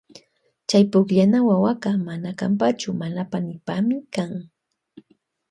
[0.69, 2.89] Chay pukllana wawaka mana kanpachu
[3.31, 4.31] panipami kan.